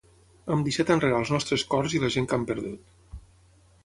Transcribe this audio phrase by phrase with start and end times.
[0.53, 3.21] Hem deixat enrere els nostres cors i la gent que hem perdut.